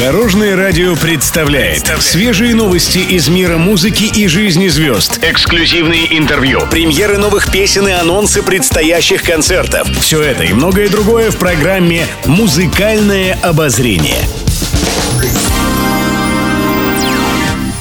[0.00, 5.20] Дорожное радио представляет свежие новости из мира музыки и жизни звезд.
[5.22, 9.86] Эксклюзивные интервью, премьеры новых песен и анонсы предстоящих концертов.
[9.98, 14.16] Все это и многое другое в программе «Музыкальное обозрение».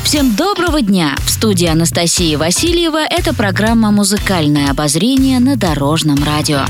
[0.03, 1.15] Всем доброго дня!
[1.25, 6.65] В студии Анастасии Васильева это программа «Музыкальное обозрение» на Дорожном радио.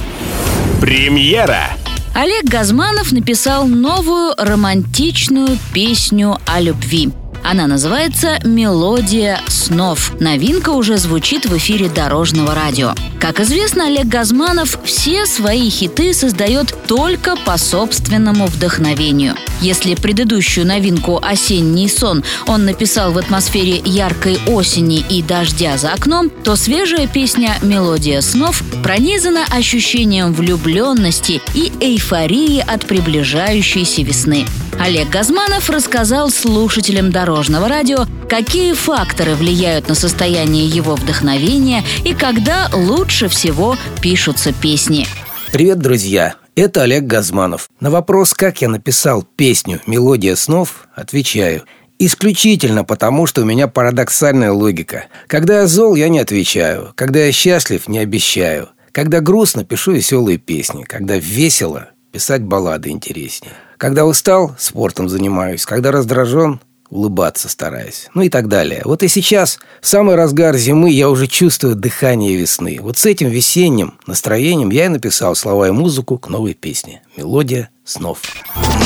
[0.80, 1.79] Премьера!
[2.22, 7.14] Олег Газманов написал новую романтичную песню о любви.
[7.52, 10.14] Она называется «Мелодия снов».
[10.20, 12.94] Новинка уже звучит в эфире Дорожного радио.
[13.20, 19.34] Как известно, Олег Газманов все свои хиты создает только по собственному вдохновению.
[19.62, 26.30] Если предыдущую новинку «Осенний сон» он написал в атмосфере яркой осени и дождя за окном,
[26.30, 34.46] то свежая песня «Мелодия снов» пронизана ощущением влюбленности и эйфории от приближающейся весны.
[34.78, 42.70] Олег Газманов рассказал слушателям Дорожного радио, какие факторы влияют на состояние его вдохновения и когда
[42.74, 45.06] лучше всего пишутся песни.
[45.52, 46.36] Привет, друзья!
[46.56, 47.70] Это Олег Газманов.
[47.80, 51.64] На вопрос, как я написал песню «Мелодия снов», отвечаю–
[52.02, 55.08] Исключительно потому, что у меня парадоксальная логика.
[55.28, 56.94] Когда я зол, я не отвечаю.
[56.96, 58.70] Когда я счастлив, не обещаю.
[58.94, 60.84] Когда грустно, пишу веселые песни.
[60.84, 63.52] Когда весело, писать баллады интереснее.
[63.80, 65.66] Когда устал, спортом занимаюсь.
[65.66, 68.10] Когда раздражен, улыбаться стараюсь.
[68.14, 68.82] Ну и так далее.
[68.84, 72.80] Вот и сейчас, в самый разгар зимы, я уже чувствую дыхание весны.
[72.82, 77.04] Вот с этим весенним настроением я и написал слова и музыку к новой песне.
[77.16, 78.20] Мелодия снов.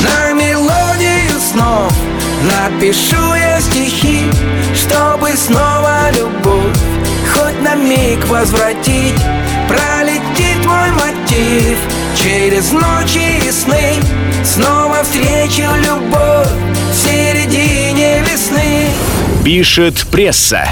[0.04, 1.92] На мелодию снов
[2.44, 4.30] напишу я стихи,
[4.76, 6.78] чтобы снова любовь
[7.34, 9.18] хоть на миг возвратить.
[12.24, 14.02] Через ночи и сны
[14.42, 16.48] Снова встречу любовь
[16.90, 18.88] в середине весны
[19.44, 20.66] Пишет пресса.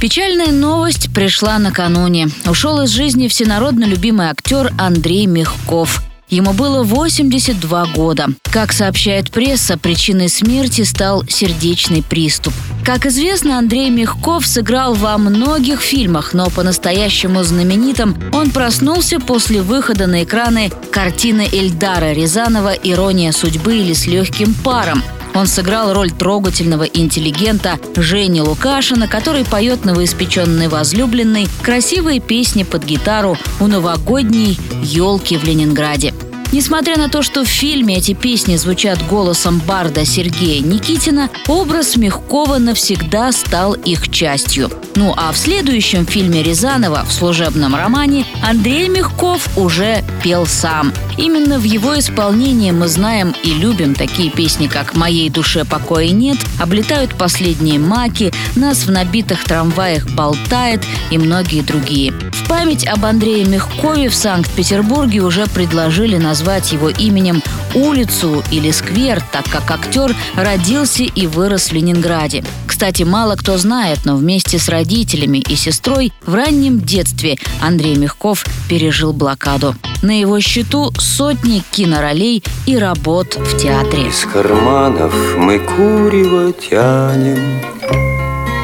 [0.00, 2.28] Печальная новость пришла накануне.
[2.46, 8.28] Ушел из жизни всенародно любимый актер Андрей Мягков– Ему было 82 года.
[8.44, 12.54] Как сообщает пресса, причиной смерти стал сердечный приступ.
[12.84, 20.06] Как известно, Андрей Мягков сыграл во многих фильмах, но по-настоящему знаменитым он проснулся после выхода
[20.06, 25.02] на экраны картины Эльдара Рязанова «Ирония судьбы» или «С легким паром»,
[25.34, 33.36] он сыграл роль трогательного интеллигента Жени Лукашина, который поет новоиспеченной возлюбленной красивые песни под гитару
[33.60, 36.14] у новогодней елки в Ленинграде.
[36.54, 42.58] Несмотря на то, что в фильме эти песни звучат голосом барда Сергея Никитина, образ Мягкова
[42.58, 44.70] навсегда стал их частью.
[44.94, 50.92] Ну а в следующем фильме Рязанова в служебном романе Андрей Мягков уже пел сам.
[51.18, 56.38] Именно в его исполнении мы знаем и любим такие песни, как «Моей душе покоя нет»,
[56.60, 62.12] «Облетают последние маки», «Нас в набитых трамваях болтает» и многие другие.
[62.12, 67.42] В память об Андрее Мягкове в Санкт-Петербурге уже предложили назвать его именем
[67.74, 72.44] улицу или сквер, так как актер родился и вырос в Ленинграде.
[72.66, 78.44] Кстати, мало кто знает, но вместе с родителями и сестрой в раннем детстве Андрей Мягков
[78.68, 79.74] пережил блокаду.
[80.02, 84.08] На его счету сотни киноролей и работ в театре.
[84.08, 87.62] Из карманов мы курево тянем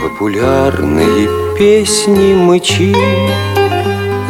[0.02, 3.59] Популярные песни мычим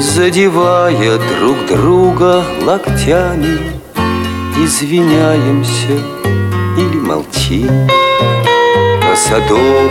[0.01, 3.59] Задевая друг друга локтями
[4.57, 5.93] Извиняемся
[6.79, 7.69] или молчим.
[9.03, 9.91] По садовым,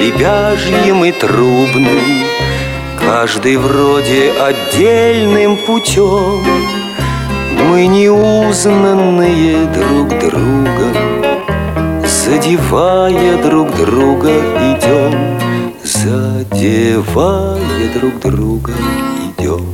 [0.00, 2.22] лебяжьим и трубным
[3.00, 6.44] Каждый вроде отдельным путем.
[7.58, 10.94] Мы неузнанные друг другом
[12.06, 15.39] Задевая друг друга идем
[16.02, 18.72] Задевая друг друга
[19.38, 19.66] идем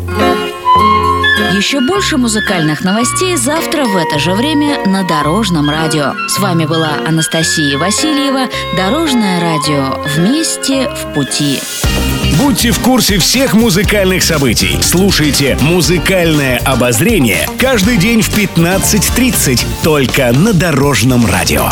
[1.57, 6.15] Еще больше музыкальных новостей завтра в это же время на Дорожном радио.
[6.27, 8.49] С вами была Анастасия Васильева.
[8.77, 10.03] Дорожное радио.
[10.17, 11.61] Вместе в пути.
[12.41, 14.79] Будьте в курсе всех музыкальных событий.
[14.83, 21.69] Слушайте «Музыкальное обозрение» каждый день в 15.30 только на Дорожном радио.